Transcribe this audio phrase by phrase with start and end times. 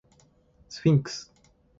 [0.67, 1.31] スフィンクス